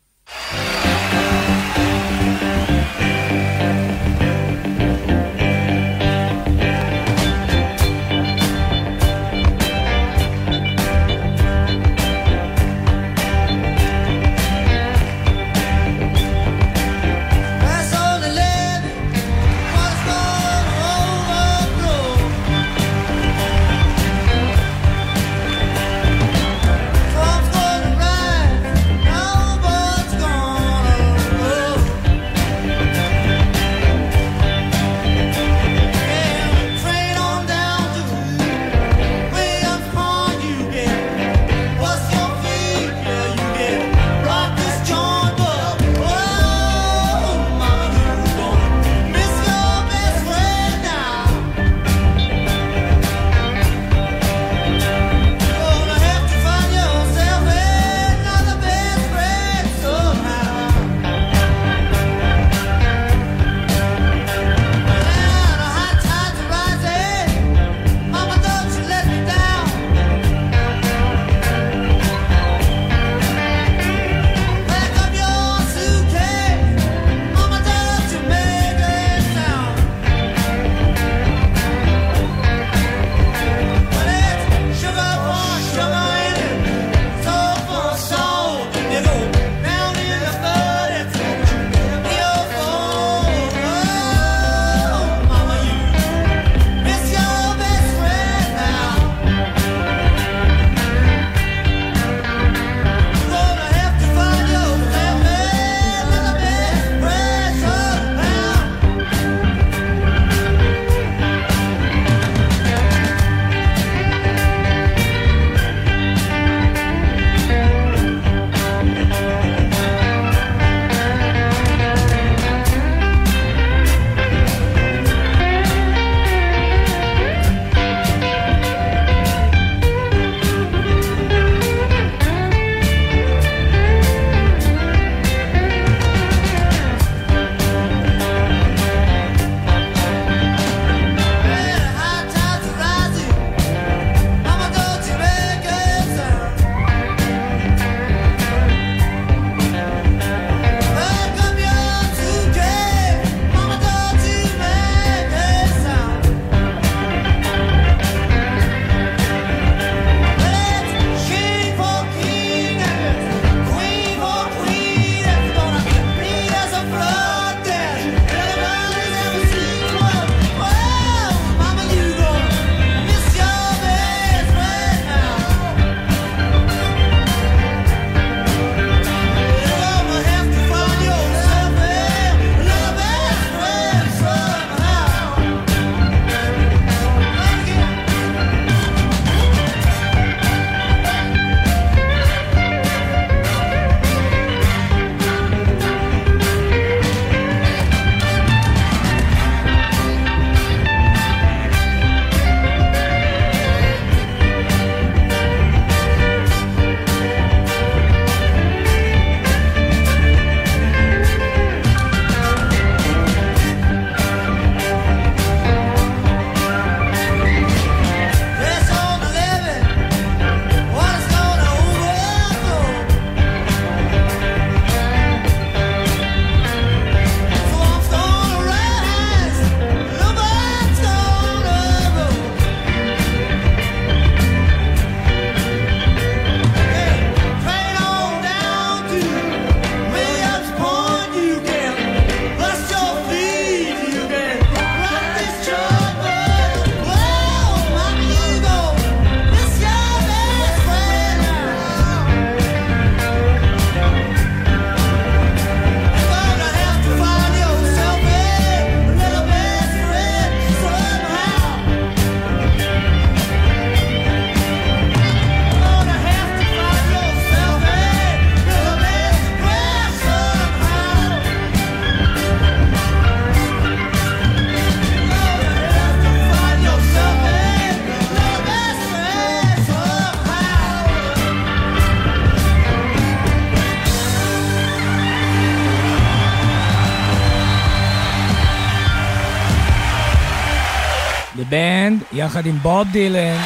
יחד 292.43 292.65
עם 292.65 292.79
בוב 292.79 293.07
דילן, 293.11 293.57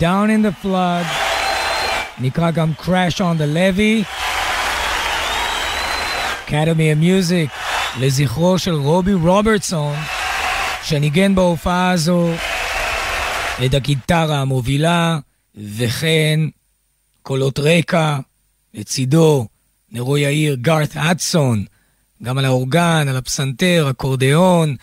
Down 0.00 0.28
in 0.28 0.42
the 0.46 0.64
Flood, 0.64 1.06
נקרא 2.18 2.50
גם 2.50 2.72
Crash 2.80 3.18
on 3.18 3.38
the 3.38 3.56
Levy, 3.56 4.04
Academy 6.46 6.92
of 6.94 7.02
Music, 7.02 7.50
לזכרו 8.00 8.58
של 8.58 8.74
רובי 8.74 9.12
רוברטסון, 9.14 9.96
שניגן 10.82 11.34
בהופעה 11.34 11.90
הזו 11.90 12.28
את 13.64 13.74
הגיטרה 13.74 14.40
המובילה, 14.40 15.18
וכן 15.54 16.40
קולות 17.22 17.58
רקע, 17.58 18.18
לצידו 18.74 19.46
נרו 19.92 20.16
יאיר 20.16 20.54
גארת 20.54 20.96
אדסון, 20.96 21.64
גם 22.22 22.38
על 22.38 22.44
האורגן, 22.44 23.06
על 23.08 23.16
הפסנתר, 23.16 23.86
אקורדיאון 23.90 24.76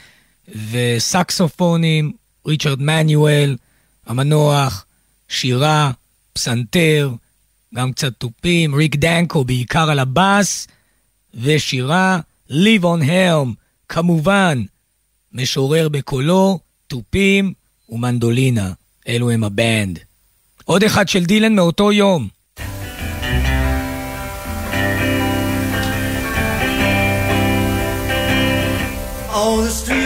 וסקסופונים, 0.72 2.23
ריצ'רד 2.48 2.82
מנואל, 2.82 3.58
המנוח, 4.06 4.86
שירה, 5.30 5.92
פסנתר, 6.34 7.12
גם 7.76 7.94
קצת 7.94 8.14
תופים, 8.14 8.76
ריק 8.76 8.96
דנקו 8.96 9.44
בעיקר 9.44 9.90
על 9.90 10.00
הבאס, 10.00 10.68
ושירה, 11.34 12.20
ליב 12.50 12.86
און 12.86 13.02
הלם, 13.02 13.54
כמובן, 13.90 14.64
משורר 15.34 15.90
בקולו, 15.90 16.60
תופים 16.88 17.54
ומנדולינה. 17.90 18.72
אלו 19.08 19.32
הם 19.32 19.44
הבנד. 19.44 20.00
עוד 20.66 20.84
אחד 20.84 21.08
של 21.08 21.26
דילן 21.26 21.56
מאותו 21.56 21.92
יום. 21.92 22.28
All 29.36 29.62
the 29.66 29.72
streets 29.72 30.03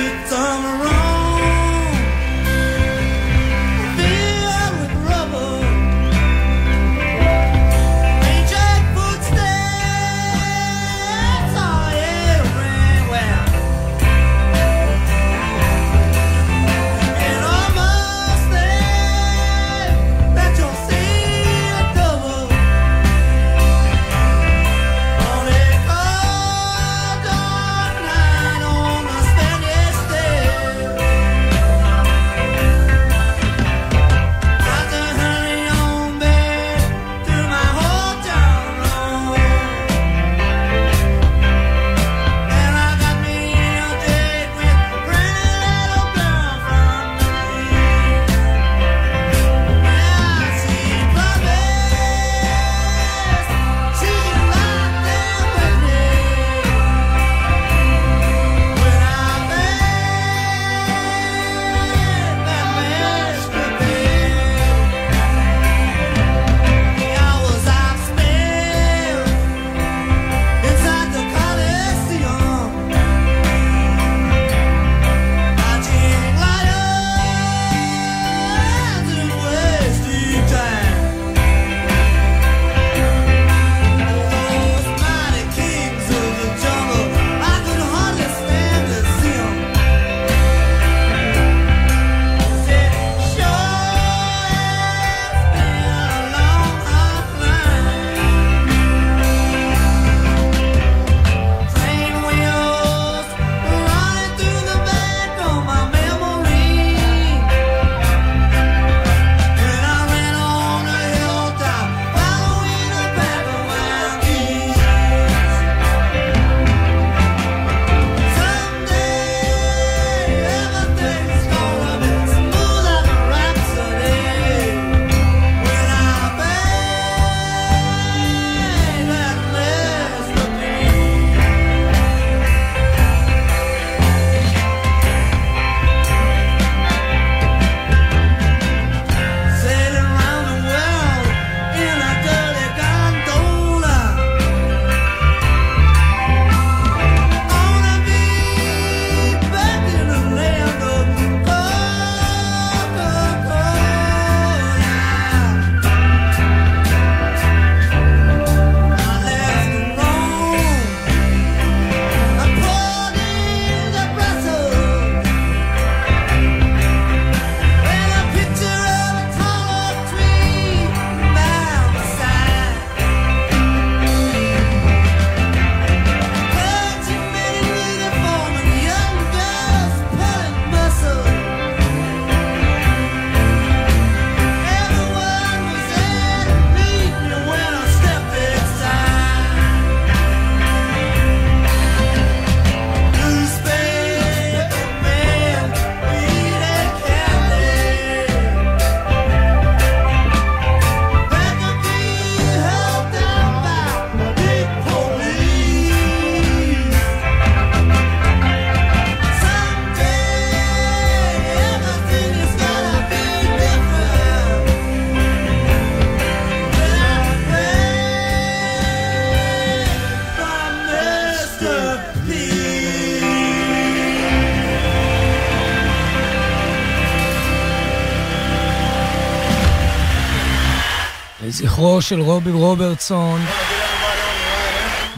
לזכרו 231.77 232.01
של 232.01 232.19
רובי 232.21 232.51
רוברטסון, 232.51 233.41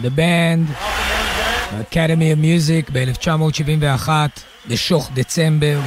The 0.02 0.10
Band, 0.18 0.72
Academy 1.72 2.36
of 2.36 2.42
Music 2.42 2.92
ב-1971, 2.94 4.10
בשוך 4.68 5.10
דצמבר. 5.14 5.80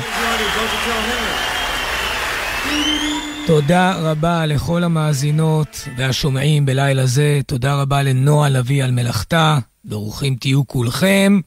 תודה 3.47 3.95
רבה 3.97 4.47
לכל 4.47 4.85
המאזינות 4.85 5.89
והשומעים 5.97 6.67
בלילה 6.67 7.07
זה. 7.07 7.41
תודה 7.47 7.75
רבה 7.75 8.03
לנועה 8.03 8.49
לביא 8.49 8.85
על 8.85 8.91
מלאכתה. 8.91 9.59
ברוכים 9.85 10.37
תהיו 10.37 10.67
כולכם. 10.67 11.41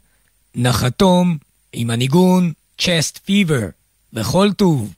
נחתום 0.56 1.38
עם 1.74 1.90
הניגון 1.90 2.54
צ'סט 2.78 3.20
פיבר. 3.26 3.68
וכל 4.14 4.52
טוב. 4.58 4.94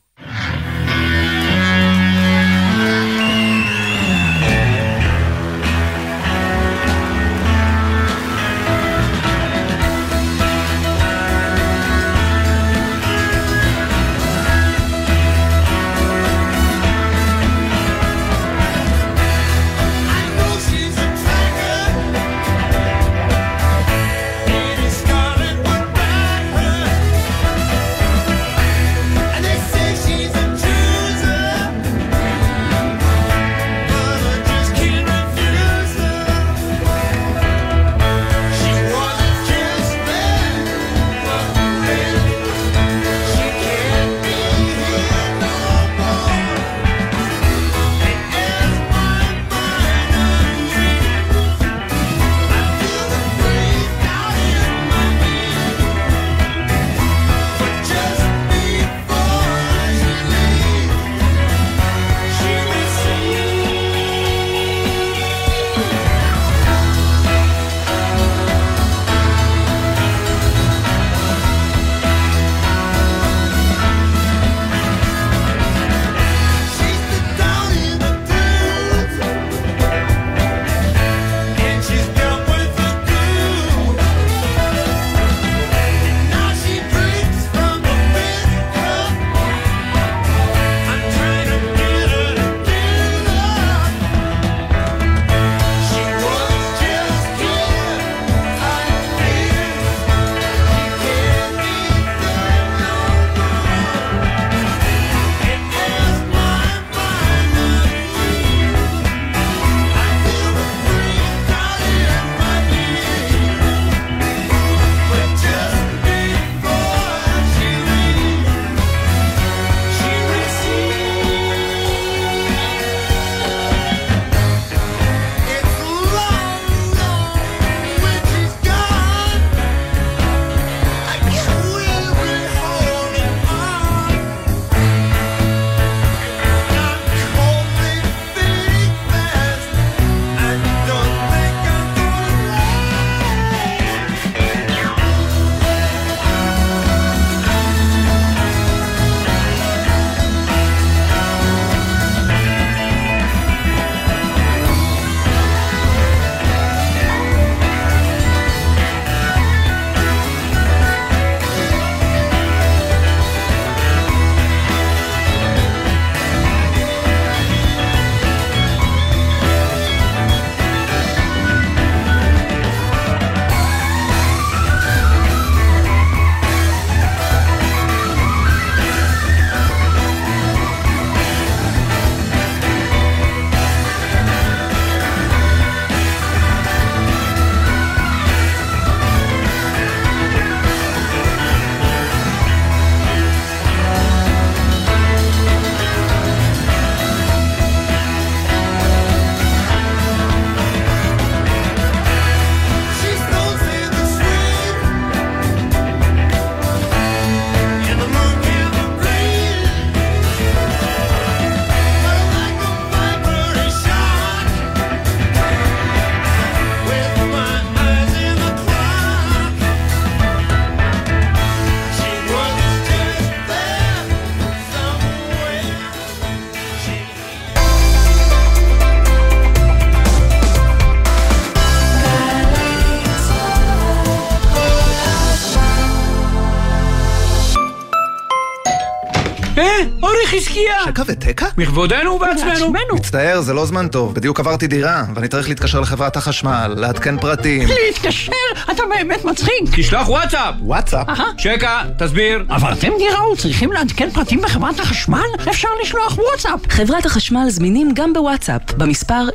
מכבודנו 241.58 242.12
ובעצמנו. 242.12 242.74
מצטער, 242.96 243.42
זה 243.42 243.54
לא 243.54 243.66
זמן 243.66 243.88
טוב. 243.88 244.14
בדיוק 244.16 244.40
עברתי 244.40 244.68
דירה, 244.68 245.04
ואני 245.16 245.28
צריך 245.28 245.50
להתקשר 245.50 245.80
לחברת 245.80 246.18
החשמל, 246.18 246.74
לעדכן 246.78 247.18
פרטים. 247.20 247.68
להתקשר? 247.86 248.32
אתה 248.72 248.84
באמת 248.90 249.26
מצחיק. 249.26 249.64
תשלח 249.76 250.10
וואטסאפ! 250.10 250.56
וואטסאפ? 250.62 251.08
שקע, 251.38 251.82
תסביר. 251.98 252.44
אבל 252.50 252.74
אתם 252.74 252.92
דירה 252.98 253.32
וצריכים 253.32 253.72
לעדכן 253.72 254.10
פרטים 254.10 254.42
בחברת 254.42 254.80
החשמל? 254.80 255.26
אפשר 255.50 255.68
לשלוח 255.84 256.18
וואטסאפ. 256.18 256.60
חברת 256.70 257.06
החשמל 257.06 257.46
זמינים 257.50 257.92
גם 257.94 258.14
בוואטסאפ, 258.14 258.74
במספר 258.74 259.28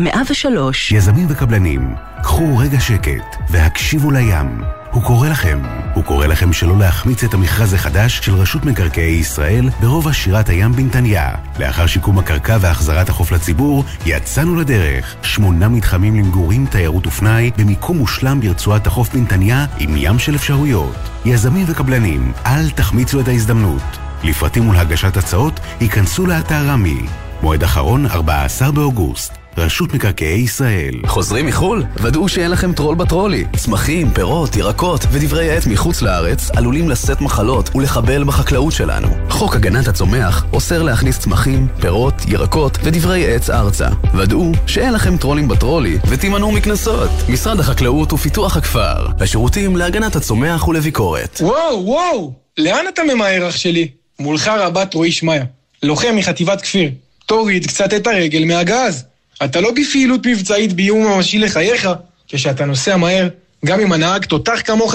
יזמים 0.91 1.27
וקבלנים, 1.31 1.95
קחו 2.23 2.59
רגע 2.59 2.81
שקט 2.81 3.37
והקשיבו 3.51 4.11
לים. 4.11 4.80
הוא 4.93 5.03
קורא 5.03 5.29
לכם. 5.29 5.63
הוא 5.95 6.05
קורא 6.05 6.27
לכם 6.27 6.53
שלא 6.53 6.79
להחמיץ 6.79 7.25
את 7.25 7.35
המכרז 7.35 7.75
החדש 7.75 8.21
של 8.23 8.35
רשות 8.35 8.65
מקרקעי 8.65 9.13
ישראל 9.13 9.69
ברובע 9.81 10.13
שירת 10.13 10.49
הים 10.49 10.73
בנתניה. 10.73 11.35
לאחר 11.59 11.87
שיקום 11.87 12.19
הקרקע 12.19 12.57
והחזרת 12.61 13.09
החוף 13.09 13.33
לציבור, 13.33 13.85
יצאנו 14.07 14.57
לדרך. 14.57 15.17
שמונה 15.23 15.69
מתחמים 15.69 16.17
למגורים, 16.17 16.67
תיירות 16.67 17.07
ופנאי, 17.07 17.51
במיקום 17.57 17.99
מושלם 17.99 18.41
ברצועת 18.41 18.87
החוף 18.87 19.15
בנתניה, 19.15 19.67
עם 19.79 19.95
ים 19.97 20.19
של 20.19 20.35
אפשרויות. 20.35 20.97
יזמים 21.25 21.67
וקבלנים, 21.69 22.33
אל 22.47 22.71
תחמיצו 22.71 23.21
את 23.21 23.29
ההזדמנות. 23.29 23.99
לפרטים 24.25 24.69
ולהגשת 24.69 25.17
הצעות, 25.17 25.61
ייכנסו 25.81 26.27
לאתר 26.27 26.67
רמי. 26.67 27.07
מועד 27.43 27.63
אחרון, 27.63 28.07
14 28.07 28.73
באוגוסט. 28.73 29.40
רשות 29.59 29.95
מקרקעי 29.95 30.41
ישראל. 30.41 30.95
חוזרים 31.07 31.47
מחו"ל? 31.47 31.85
ודאו 31.97 32.29
שאין 32.29 32.51
לכם 32.51 32.73
טרול 32.73 32.95
בטרולי. 32.95 33.45
צמחים, 33.57 34.11
פירות, 34.11 34.57
ירקות 34.57 35.01
ודברי 35.11 35.51
עט 35.51 35.67
מחוץ 35.67 36.03
לארץ 36.03 36.51
עלולים 36.51 36.89
לשאת 36.89 37.21
מחלות 37.21 37.77
ולחבל 37.77 38.25
בחקלאות 38.25 38.73
שלנו. 38.73 39.09
חוק 39.31 39.57
הגנת 39.57 39.89
הצומח 39.89 40.45
אוסר 40.53 40.83
להכניס 40.83 41.19
צמחים, 41.19 41.67
פירות, 41.81 42.15
ירקות 42.29 42.79
ודברי 42.83 43.35
עץ 43.35 43.51
ארצה. 43.51 43.89
ודאו 44.19 44.53
שאין 44.67 44.93
לכם 44.93 45.17
טרולים 45.17 45.49
בטרולי 45.49 45.99
ותימנעו 46.09 46.53
מקנסות. 46.53 47.11
משרד 47.29 47.61
החקלאות 47.61 48.13
ופיתוח 48.13 48.57
הכפר. 48.57 49.07
השירותים 49.21 49.77
להגנת 49.77 50.17
הצומח 50.17 50.69
ולביקורת. 50.69 51.39
וואו, 51.41 51.87
וואו! 51.87 52.33
לאן 52.59 52.85
אתה 52.95 53.03
ממהר, 53.15 53.49
אח 53.49 53.57
שלי? 53.57 53.89
מולך 54.19 54.49
רבת 54.49 54.95
רועי 54.95 55.13
שמעיה, 55.13 55.45
לוחם 55.83 56.17
מחטיבת 56.17 56.61
כפיר. 56.61 56.91
תוריד 57.27 57.67
קצת 57.67 57.95
את 57.95 58.07
הרגל 58.07 58.45
מהגז. 58.45 59.10
אתה 59.45 59.61
לא 59.61 59.71
בפעילות 59.71 60.27
מבצעית 60.27 60.73
באיום 60.73 61.07
ממשי 61.07 61.39
לחייך. 61.39 61.89
כשאתה 62.29 62.65
נוסע 62.65 62.97
מהר, 62.97 63.29
גם 63.65 63.81
אם 63.81 63.93
הנהג 63.93 64.25
תותח 64.25 64.61
כמוך, 64.65 64.95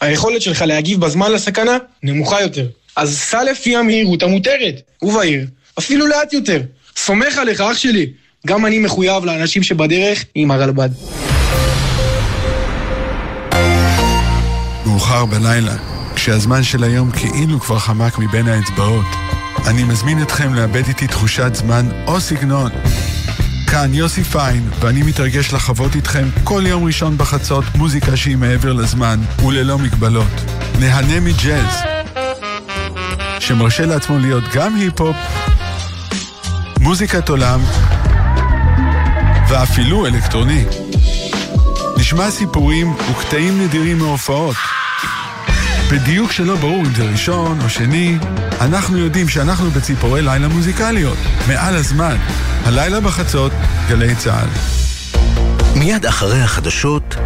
היכולת 0.00 0.42
שלך 0.42 0.62
להגיב 0.62 1.00
בזמן 1.00 1.32
לסכנה 1.32 1.76
נמוכה 2.02 2.42
יותר. 2.42 2.66
אז 2.96 3.18
סע 3.18 3.44
לפי 3.44 3.76
המהירות 3.76 4.22
המותרת, 4.22 4.80
ובעיר, 5.02 5.46
אפילו 5.78 6.06
לאט 6.06 6.32
יותר. 6.32 6.60
סומך 6.96 7.38
עליך, 7.38 7.60
אח 7.60 7.76
שלי. 7.76 8.06
גם 8.46 8.66
אני 8.66 8.78
מחויב 8.78 9.24
לאנשים 9.24 9.62
שבדרך 9.62 10.24
עם 10.34 10.50
הרלב"ד. 10.50 10.88
מאוחר 14.86 15.24
בלילה, 15.24 15.76
כשהזמן 16.14 16.62
של 16.62 16.84
היום 16.84 17.10
כאילו 17.10 17.60
כבר 17.60 17.78
חמק 17.78 18.18
מבין 18.18 18.48
האצבעות. 18.48 19.06
אני 19.66 19.84
מזמין 19.84 20.22
אתכם 20.22 20.54
לאבד 20.54 20.86
איתי 20.88 21.06
תחושת 21.06 21.50
זמן 21.54 21.88
או 22.06 22.20
סגנון. 22.20 22.70
כאן 23.74 23.94
יוסי 23.94 24.24
פיין, 24.24 24.70
ואני 24.80 25.02
מתרגש 25.02 25.52
לחוות 25.52 25.94
איתכם 25.94 26.28
כל 26.44 26.62
יום 26.66 26.84
ראשון 26.84 27.18
בחצות 27.18 27.64
מוזיקה 27.74 28.16
שהיא 28.16 28.36
מעבר 28.36 28.72
לזמן 28.72 29.20
וללא 29.46 29.78
מגבלות. 29.78 30.32
נהנה 30.80 31.20
מג'אז, 31.20 31.82
שמרשה 33.40 33.86
לעצמו 33.86 34.18
להיות 34.18 34.44
גם 34.54 34.76
היפ-הופ, 34.76 35.16
מוזיקת 36.80 37.28
עולם 37.28 37.60
ואפילו 39.48 40.06
אלקטרוני. 40.06 40.64
נשמע 41.98 42.30
סיפורים 42.30 42.92
וקטעים 43.10 43.60
נדירים 43.60 43.98
מהופעות. 43.98 44.56
בדיוק 45.90 46.32
שלא 46.32 46.56
ברור 46.56 46.80
אם 46.80 46.94
זה 46.94 47.04
ראשון 47.04 47.58
או 47.64 47.68
שני, 47.70 48.18
אנחנו 48.60 48.98
יודעים 48.98 49.28
שאנחנו 49.28 49.70
בציפורי 49.70 50.22
לילה 50.22 50.48
מוזיקליות, 50.48 51.18
מעל 51.48 51.76
הזמן. 51.76 52.16
הלילה 52.64 53.00
בחצות, 53.00 53.52
גלי 53.88 54.14
צה"ל. 54.14 54.48
מיד 55.78 56.06
אחרי 56.06 56.42
החדשות, 56.42 57.16